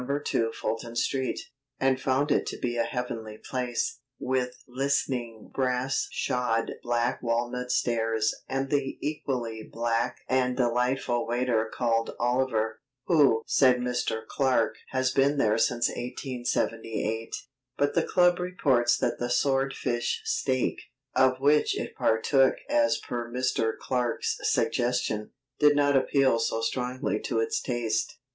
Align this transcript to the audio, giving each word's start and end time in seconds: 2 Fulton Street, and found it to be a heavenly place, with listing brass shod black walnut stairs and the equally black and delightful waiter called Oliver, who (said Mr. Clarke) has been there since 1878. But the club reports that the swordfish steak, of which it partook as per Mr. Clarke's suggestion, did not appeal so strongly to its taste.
2 0.25 0.51
Fulton 0.59 0.95
Street, 0.95 1.39
and 1.79 2.01
found 2.01 2.31
it 2.31 2.47
to 2.47 2.57
be 2.57 2.75
a 2.75 2.83
heavenly 2.85 3.37
place, 3.37 3.99
with 4.17 4.63
listing 4.67 5.47
brass 5.53 6.07
shod 6.09 6.71
black 6.81 7.21
walnut 7.21 7.71
stairs 7.71 8.33
and 8.49 8.71
the 8.71 8.97
equally 8.99 9.61
black 9.61 10.21
and 10.27 10.57
delightful 10.57 11.27
waiter 11.27 11.69
called 11.71 12.15
Oliver, 12.19 12.81
who 13.05 13.43
(said 13.45 13.77
Mr. 13.77 14.25
Clarke) 14.25 14.77
has 14.87 15.11
been 15.11 15.37
there 15.37 15.59
since 15.59 15.87
1878. 15.89 17.35
But 17.77 17.93
the 17.93 18.01
club 18.01 18.39
reports 18.39 18.97
that 18.97 19.19
the 19.19 19.29
swordfish 19.29 20.23
steak, 20.25 20.81
of 21.15 21.39
which 21.39 21.77
it 21.77 21.93
partook 21.95 22.55
as 22.67 22.97
per 22.97 23.29
Mr. 23.31 23.77
Clarke's 23.77 24.39
suggestion, 24.41 25.29
did 25.59 25.75
not 25.75 25.95
appeal 25.95 26.39
so 26.39 26.61
strongly 26.61 27.19
to 27.19 27.37
its 27.39 27.61
taste. 27.61 28.17